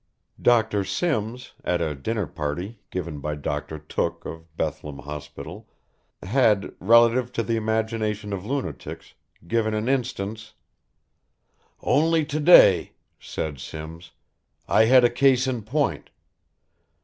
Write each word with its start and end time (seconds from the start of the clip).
Dr. 0.41 0.83
Simms, 0.83 1.51
at 1.63 1.79
a 1.79 1.93
dinner 1.93 2.25
party, 2.25 2.79
given 2.89 3.19
by 3.19 3.35
Doctor 3.35 3.77
Took 3.77 4.25
of 4.25 4.57
Bethlem 4.57 4.97
Hospital 4.97 5.67
had, 6.23 6.73
relative 6.79 7.31
to 7.33 7.43
the 7.43 7.55
imagination 7.55 8.33
of 8.33 8.43
lunatics, 8.43 9.13
given 9.47 9.75
an 9.75 9.87
instance: 9.87 10.55
"Only 11.83 12.25
to 12.25 12.39
day," 12.39 12.93
said 13.19 13.59
Simms, 13.59 14.09
"I 14.67 14.85
had 14.85 15.03
a 15.03 15.09
case 15.11 15.45
in 15.45 15.61
point. 15.61 16.09